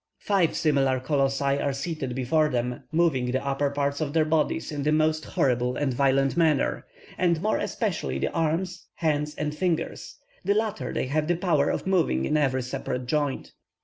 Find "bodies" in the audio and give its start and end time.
4.25-4.71